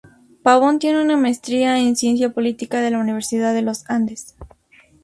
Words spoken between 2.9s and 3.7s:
Universidad de